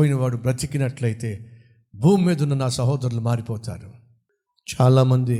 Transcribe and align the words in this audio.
చచ్చిపోయిన 0.00 0.16
వాడు 0.20 0.36
బ్రతికినట్లయితే 0.36 1.30
భూమి 1.94 2.22
మీద 2.24 2.42
ఉన్న 2.42 2.54
నా 2.54 2.68
సహోదరులు 2.68 3.20
మారిపోతారు. 3.20 3.88
చాలామంది 4.66 5.38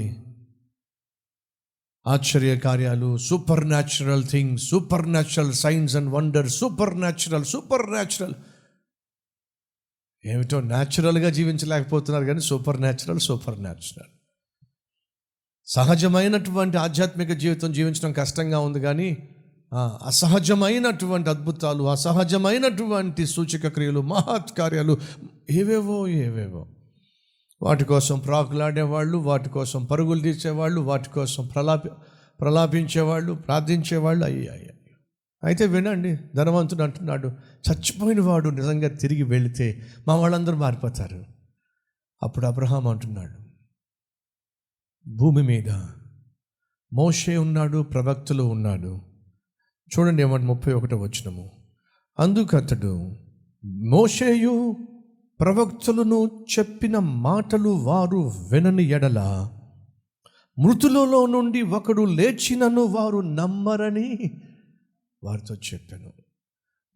ఆశ్చర్య 2.07 2.53
కార్యాలు 2.57 3.09
supernatural 3.69 4.25
things 4.25 4.65
supernatural 5.09 5.53
signs 5.53 5.97
and 5.97 6.11
wonder 6.13 6.51
supernatural 6.99 7.45
supernatural 7.91 8.35
ఏమిటో 10.25 10.61
న్యాచురల్గా 10.61 11.31
జీవించలేకపోతున్నారు 11.31 12.25
కానీ 12.25 12.41
సూపర్ 12.41 12.81
న్యాచురల్ 12.81 13.21
సూపర్ 13.21 13.59
న్యాచురల్ 13.63 14.13
సహజమైనటువంటి 15.69 16.77
ఆధ్యాత్మిక 16.77 17.33
జీవితం 17.33 17.73
జీవించడం 17.73 18.13
కష్టంగా 18.13 18.59
ఉంది 18.59 18.81
కానీ 18.81 19.11
అసహజమైనటువంటి 19.75 21.31
అద్భుతాలు 21.31 21.89
అసహజమైనటువంటి 21.89 23.27
సూచక 23.27 23.69
క్రియలు 23.69 24.01
మహత్కార్యాలు 24.01 24.99
ఏవేవో 25.51 26.09
ఏవేవో. 26.09 26.67
వాటి 27.63 27.85
కోసం 27.85 28.19
ప్రాకులాడేవాళ్ళు 28.19 29.19
వాటి 29.19 29.49
కోసం 29.49 29.85
పరుగులు 29.85 30.21
తీసేవాళ్ళు 30.21 30.81
వాటి 30.81 31.11
కోసం 31.11 31.47
ప్రలాపి 31.47 31.89
ప్రలాపించేవాళ్ళు 32.41 33.33
ప్రార్థించేవాళ్ళు 33.33 34.25
అయ్యాయి 34.25 34.71
అయితే 35.45 35.67
వినండి 35.67 36.17
ధనవంతుడు 36.37 36.83
అంటున్నాడు 36.83 37.29
చచ్చిపోయిన 37.29 38.21
వాడు 38.21 38.49
నిజంగా 38.49 38.89
తిరిగి 38.89 39.23
వెళితే 39.23 39.83
మా 40.09 40.17
వాళ్ళందరూ 40.17 40.57
మారిపోతారు. 40.57 41.25
అప్పుడు 42.23 42.47
అబ్రహాం 42.47 42.87
అంటున్నాడు 42.87 43.39
భూమి 45.11 45.43
మీద 45.43 45.71
మోషే 46.93 47.37
ఉన్నాడు 47.37 47.83
ప్రవక్తలు 47.83 48.43
ఉన్నాడు. 48.43 49.10
చూడండి 49.99 50.23
ఏమంటే 50.23 50.47
ముప్పై 50.47 50.73
ఒకటో 50.73 50.97
వచ్చినము 50.97 51.51
అందుకు 52.19 52.57
అతడు 52.57 53.17
మోషేయు 53.65 54.77
ప్రవక్తలను 55.41 56.45
చెప్పిన 56.59 56.99
మాటలు 56.99 57.69
వారు 57.69 58.33
వినని 58.53 58.83
ఎడల 58.83 59.49
మృతులలో 60.59 61.27
నుండి 61.27 61.63
ఒకడు 61.63 62.03
లేచినను 62.03 62.81
వారు 62.81 63.19
నమ్మరని 63.19 64.19
వారితో 65.25 65.55
చెప్పాను. 65.55 66.13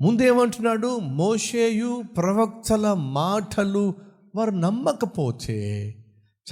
ముందేమంటున్నాడు? 0.01 0.99
మోషేయు 0.99 2.03
ప్రవక్తల 2.17 2.93
మాటలు 2.93 3.95
వారు 4.35 4.51
నమ్మకపోతే 4.51 5.89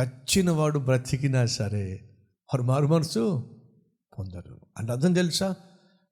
చచ్చిన 0.03 0.51
వాడు 0.51 0.79
బ్రతికినా 0.79 1.47
సరే 1.47 2.01
వారు 2.55 2.63
మారు 2.63 2.87
మనసు 2.87 3.51
పొందరు. 4.19 4.61
అంటే 4.79 4.93
అర్థం 4.93 5.13
తెలుసా? 5.13 5.55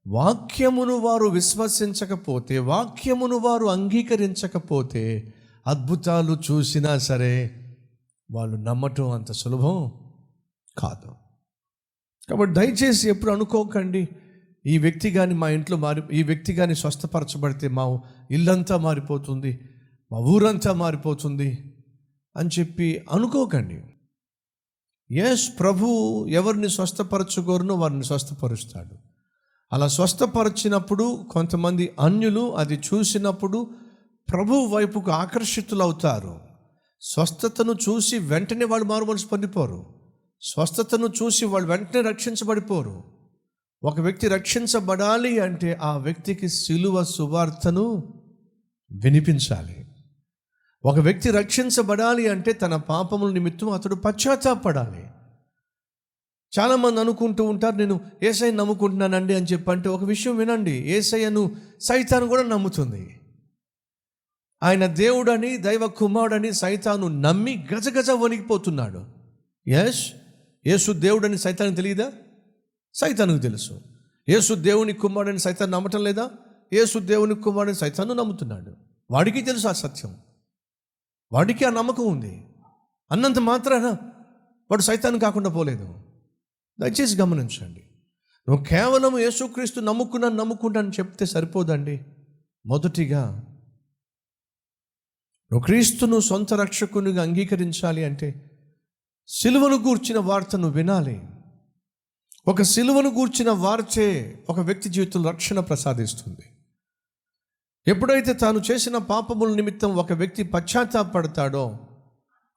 వాక్యమును 0.07 0.95
వారు 0.95 1.27
విశ్వసించకపోతే 1.27 2.59
వాక్యమును 2.59 3.37
వారు 3.37 3.67
అంగీకరించకపోతే 3.67 5.35
అద్భుతాలు 5.67 6.37
చూసినా 6.51 6.99
సరే 6.99 7.67
వాళ్ళు 8.31 8.57
నమ్మటం 8.57 9.11
అంత 9.11 9.33
సులభం 9.33 9.93
కాదు. 10.79 11.13
కాబట్టి 12.29 12.55
దయచేసి 12.55 13.09
ఎప్పుడు 13.09 13.31
అనుకోకండి 13.31 14.09
ఈ 14.67 14.79
వ్యక్తి 14.79 15.11
కానీ 15.11 15.35
మా 15.35 15.49
ఇంట్లో 15.49 15.77
మారి 15.77 16.03
ఈ 16.13 16.23
వ్యక్తి 16.23 16.55
కానీ 16.55 16.75
స్వస్థపరచబడితే 16.75 17.69
మా 17.69 18.01
ఇల్లంతా 18.31 18.77
మారిపోతుంది 18.77 19.61
మా 20.13 20.19
ఊరంతా 20.19 20.73
మారిపోతుంది 20.73 21.75
అని 22.37 22.51
చెప్పి 22.59 23.07
అనుకోకండి. 23.13 23.83
ఎస్ 25.11 25.51
ప్రభు 25.61 26.27
ఎవరిని 26.29 26.71
స్వస్థపరచుకోరునో 26.71 27.75
వారిని 27.75 28.05
స్వస్థపరుస్తాడు. 28.05 29.10
అలా 29.73 29.89
స్వస్థపరిచినప్పుడు 29.89 31.25
కొంతమంది 31.31 31.95
అన్యులు 32.01 32.57
అది 32.57 32.75
చూసినప్పుడు 32.75 33.71
ప్రభు 34.31 34.55
వైపుకు 34.55 35.11
ఆకర్షితులవుతారు. 35.11 36.41
స్వస్థతను 37.01 37.73
చూసి 37.73 38.19
వెంటనే 38.19 38.65
వాళ్ళు 38.65 38.87
మారుమనసు 38.87 39.27
పొందిపోరు. 39.27 39.87
స్వస్థతను 40.43 41.07
చూసి 41.07 41.45
వాళ్ళు 41.45 41.69
వెంటనే 41.69 42.01
రక్షించబడిపోరు. 42.01 43.05
ఒక 43.85 44.01
వ్యక్తి 44.01 44.29
రక్షించబడాలి 44.29 45.39
అంటే 45.39 45.79
ఆ 45.83 45.97
వ్యక్తికి 45.97 46.49
సిలువ 46.49 47.05
సువార్తను 47.05 48.15
వినిపించాలి. 48.93 49.89
ఒక 50.85 50.99
వ్యక్తి 50.99 51.31
రక్షించబడాలి 51.31 52.29
అంటే 52.29 52.53
తన 52.53 52.77
పాపముల 52.77 53.33
నిమిత్తం 53.33 53.71
అతడు 53.71 53.95
పశ్చాత్తాపడాలి. 53.95 55.05
చాలామంది 56.59 57.01
అనుకుంటూ 57.01 57.45
ఉంటారు 57.45 57.77
నేను 57.77 58.01
ఏసై 58.23 58.51
నమ్ముకుంటున్నానండి 58.51 59.35
అని 59.35 59.47
చెప్పంటే 59.47 59.89
ఒక 59.89 60.05
విషయం 60.05 60.37
వినండి. 60.37 60.71
ఏసయ్యను 60.71 61.57
సైతాను 61.81 62.27
కూడా 62.27 62.43
నమ్ముతుంది. 62.43 63.21
ఆయన 64.63 64.87
దేవుడని 64.87 65.57
దైవ 65.57 65.87
కుమారుడని 65.87 66.53
సైతాను 66.53 67.09
నమ్మి 67.09 67.67
గజగజ 67.75 68.11
వణికిపోతున్నాడు. 68.11 69.05
ఎస్ 69.69 70.13
యేసు 70.67 70.93
దేవుడని 70.93 71.39
సైతానికి 71.39 71.77
తెలియదా? 71.77 72.13
సైతానికి 72.95 73.41
తెలుసు. 73.41 73.81
యేసు 74.29 74.55
దేవుని 74.55 74.93
కుమారుడని 74.93 75.39
సైతాన్ని 75.39 75.75
నమ్మటం 75.75 76.05
లేదా? 76.05 76.31
యేసు 76.73 76.99
దేవుని 76.99 77.35
కుమారుడని 77.35 77.75
సైతాను 77.75 78.15
నమ్ముతున్నాడు. 78.15 78.73
వాడికి 79.11 79.43
తెలుసు 79.43 79.69
ఆ 79.69 79.73
సత్యం. 79.73 80.17
వాడికి 81.33 81.65
ఆ 81.65 81.71
నమ్మకం 81.71 82.07
ఉంది. 82.07 82.47
అన్నంత 83.13 83.39
మాత్రాన 83.39 83.87
వాడు 84.71 84.83
సైతాన్ని 84.83 85.21
కాకుండా 85.21 85.51
పోలేదు. 85.51 85.95
దయచేసి 86.81 87.17
గమనించండి. 87.17 87.81
నువ్వు 88.49 88.65
కేవలం 88.65 89.19
యేసుక్రీస్తు 89.19 89.81
నమ్ముకున్నాను 89.81 90.35
నమ్ముకున్నాను 90.35 90.89
చెప్తే 90.89 91.27
సరిపోదండి. 91.27 92.01
మొదటిగా 92.67 93.31
నువ్వు 95.53 95.61
క్రీస్తును 95.61 96.21
సొంత 96.21 96.55
రక్షకునిగా 96.55 97.23
అంగీకరించాలి 97.23 98.05
అంటే 98.05 98.51
సిలువను 99.29 99.77
గూర్చిన 99.77 100.19
వార్తను 100.19 100.69
వినాలి. 100.69 101.23
ఒక 102.49 102.63
సిలువను 102.63 103.11
గూర్చిన 103.11 103.51
వార్తే 103.51 104.39
ఒక 104.51 104.61
వ్యక్తి 104.61 104.89
జీవితంలో 104.89 105.31
రక్షణ 105.31 105.61
ప్రసాదిస్తుంది. 105.61 106.43
ఎప్పుడైతే 107.87 108.33
తాను 108.33 108.63
చేసిన 108.71 108.99
పాపముల 108.99 109.55
నిమిత్తం 109.55 109.97
ఒక 109.97 110.13
వ్యక్తి 110.13 110.43
పశ్చాత్తాపడతాడో 110.43 111.79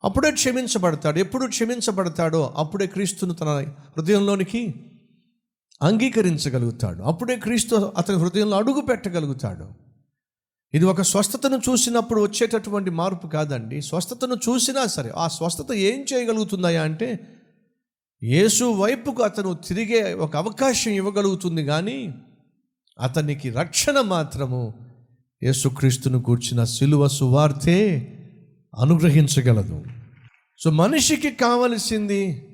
అప్పుడే 0.03 0.31
క్షమించబడతాడు. 0.31 1.19
ఎప్పుడు 1.19 1.47
క్షమించబడతాడో 1.47 2.53
అప్పుడే 2.57 2.87
క్రీస్తును 2.87 3.33
తన 3.33 3.65
హృదయంలోనికి 3.97 4.73
అంగీకరించగలుగుతాడు. 5.83 7.03
అప్పుడే 7.03 7.35
క్రీస్తు 7.35 7.93
అతని 7.97 8.17
హృదయంలో 8.17 8.57
అడుగు 8.57 8.81
పెట్టగలుగుతాడు. 8.81 9.67
ఇది 10.73 10.85
ఒక 10.85 11.01
స్వస్థతను 11.01 11.57
చూసినప్పుడు 11.69 12.21
వచ్చేటటువంటి 12.21 12.89
మార్పు 12.89 13.27
కాదండి. 13.27 13.81
స్వస్థతను 13.81 14.35
చూసినా 14.49 14.85
సరే 14.85 15.11
ఆ 15.17 15.27
స్వస్థత 15.27 15.71
ఏం 15.71 16.05
చేయగలుగుతుందయా 16.13 16.83
అంటే 16.83 17.19
యేసు 18.23 18.63
వైపుకు 18.63 19.23
అతను 19.23 19.53
తిరిగే 19.53 20.13
ఒక 20.13 20.35
అవకాశం 20.35 20.91
ఇవ్వగలుగుతుంది 20.91 21.65
కానీ 21.65 22.13
అతనికి 22.99 23.49
రక్షణ 23.49 24.01
మాత్రము 24.01 24.73
యేసుక్రీస్తును 25.43 26.21
కూర్చిన 26.21 26.63
సిలువ 26.63 27.07
సువార్తే 27.07 27.79
అనుగ్రహించగలదు. 28.79 29.83
సో 30.57 30.71
మనిషికి 30.71 31.31
కావలసింది 31.31 32.49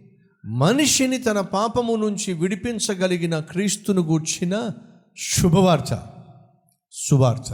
మనిషిని 0.45 1.17
తన 1.17 1.41
పాపము 1.41 1.95
నుంచి 1.95 2.33
విడిపించగలిగిన 2.33 3.39
క్రీస్తును 3.39 4.01
గూర్చిన 4.01 4.69
శుభవార్త. 5.17 6.13
సువార్త 6.91 7.53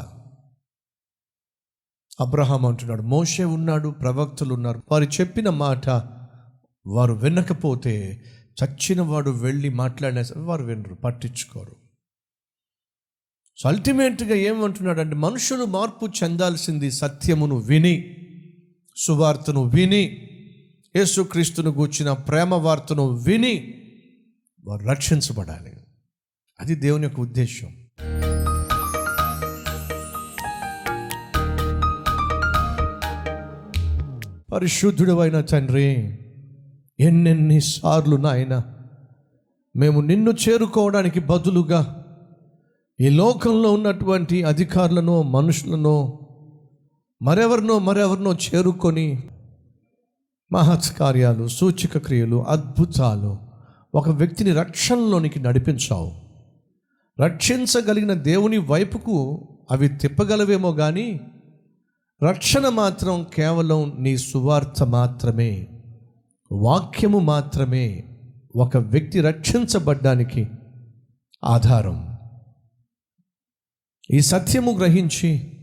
అబ్రహాం 2.20 2.66
అంటున్నాడు 2.66 3.02
మోషే 3.02 3.44
ఉన్నాడు 3.44 3.90
ప్రవక్తలు 3.90 4.54
ఉన్నారు. 4.54 4.84
వారు 4.92 5.04
చెప్పిన 5.04 5.50
మాట 5.50 5.90
వారు 6.88 7.14
వినకపోతే 7.14 8.24
చచ్చిన 8.64 9.02
వాడు 9.02 9.30
వెళ్ళి 9.30 9.70
మాట్లాడినా 9.70 10.24
సరే 10.24 10.42
వారు 10.42 10.64
వినరు 10.64 10.96
పట్టించుకోరు. 10.96 11.76
సో 13.58 13.70
అల్టిమేట్గా 13.70 14.36
ఏమంటున్నాడంటే 14.36 15.16
మనుషులు 15.16 15.66
మార్పు 15.66 16.06
చెందాల్సింది 16.06 16.92
సత్యమును 16.92 17.56
విని 17.56 18.15
సువార్తను 18.96 19.64
విని 19.64 20.28
యేసుక్రీస్తును 20.96 21.72
గూర్చిన 21.72 22.12
ప్రేమ 22.12 22.54
వార్తను 22.54 23.08
విని 23.08 23.74
వారు 24.66 24.86
రక్షించబడాలి. 24.86 25.72
అది 26.60 26.76
దేవుని 26.76 27.04
యొక్క 27.04 27.20
ఉద్దేశం 27.20 27.68
పరిశుద్ధుడు 34.54 35.20
అయిన 35.20 35.42
తండ్రి 35.42 36.20
ఎన్నెన్నిసార్లు 37.00 38.16
నాయన 38.16 38.64
మేము 39.76 40.02
నిన్ను 40.02 40.32
చేరుకోవడానికి 40.32 41.20
బదులుగా 41.20 42.06
ఈ 43.00 43.10
లోకంలో 43.10 43.74
ఉన్నటువంటి 43.74 44.44
అధికారులను 44.44 45.22
మనుషులను 45.22 46.20
మరెవరినో 47.22 47.80
మరెవరినో 47.80 48.34
చేరుకొని 48.34 49.24
మహత్కార్యాలు 50.52 51.48
సూచిక 51.48 51.92
సూచక 51.92 51.98
క్రియలు 51.98 52.44
అద్భుతాలు 52.44 53.38
ఒక 53.96 54.10
వ్యక్తిని 54.10 54.52
రక్షణలోనికి 54.52 55.40
నడిపించావు. 55.40 56.12
రక్షించగలిగిన 57.22 58.14
దేవుని 58.14 58.58
వైపుకు 58.58 59.48
అవి 59.72 59.88
తిప్పగలవేమో 59.88 60.74
కానీ 60.74 61.20
రక్షణ 62.30 62.70
మాత్రం 62.70 63.26
కేవలం 63.34 63.94
నీ 64.00 64.18
సువార్త 64.18 64.84
మాత్రమే 64.84 65.68
వాక్యము 66.52 67.20
మాత్రమే 67.20 68.04
ఒక 68.56 68.78
వ్యక్తి 68.78 69.22
రక్షించబడ్డానికి 69.22 70.48
ఆధారం. 71.46 72.18
ఈ 74.12 74.20
సత్యము 74.20 74.72
గ్రహించి 74.72 75.55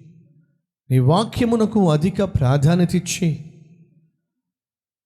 నీ 0.93 0.99
వాక్యమునకు 0.99 1.91
అధిక 1.91 2.23
ప్రాధాన్యత 2.23 2.95
ఇచ్చి 2.95 3.45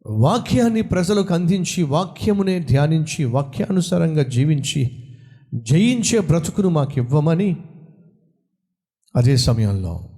వాక్యాన్ని 0.06 0.82
ప్రజలకు 0.82 1.34
అందించి 1.34 1.82
వాక్యమునే 1.82 2.58
ధ్యానించి 2.60 3.24
వాక్యానుసారంగా 3.24 4.22
జీవించి 4.22 5.08
జయించే 5.54 6.20
బ్రతుకును 6.20 6.68
మాకు 6.68 6.92
ఇవ్వమని 6.96 7.56
అదే 9.16 9.36
సమయంలో 9.36 10.08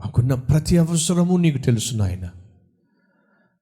మాకున్న 0.00 0.34
ప్రతి 0.34 0.78
అవసరము 0.78 1.36
నీకు 1.36 1.58
తెలుసు 1.58 1.94
నాయన. 1.94 2.28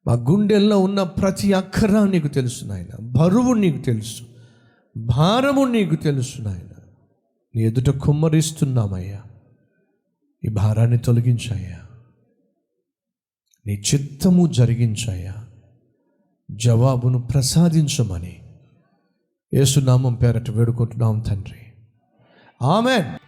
మా 0.06 0.12
గుండెల్లో 0.12 0.78
ఉన్న 0.78 1.02
ప్రతి 1.02 1.52
అక్కర 1.52 2.04
నీకు 2.04 2.28
తెలుసు 2.28 2.64
నాయన. 2.64 2.96
బరువు 3.00 3.52
నీకు 3.52 3.78
తెలుసు. 3.78 4.22
భారము 4.96 5.64
నీకు 5.64 5.94
తెలుసు 5.94 6.42
నాయన. 6.42 6.82
నీ 7.56 7.62
ఎదుట 7.62 7.96
కుమ్మరిస్తున్నామయ్యా. 7.96 9.22
ఈ 10.44 10.48
భారాన్ని 10.48 10.98
తొలగించాయా 10.98 11.86
నీ 13.66 13.72
చిత్తము 13.72 14.46
జరిగించాయా 14.46 15.34
జవాబును 16.50 17.26
ప్రసాదించమని 17.26 18.42
యేసునామం 19.54 20.14
పేరట 20.14 20.50
వేడుకుంటున్నాం 20.50 21.20
తండ్రి. 21.20 21.72
ఆమెన్. 22.62 23.23